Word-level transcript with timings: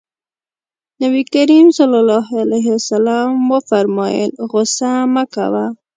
نبي 1.01 1.21
کريم 1.33 1.67
ص 1.75 1.79
وفرمايل 3.51 4.31
غوسه 4.51 4.91
مه 5.13 5.23
کوه. 5.33 5.65